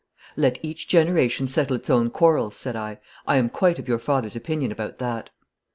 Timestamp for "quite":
3.49-3.77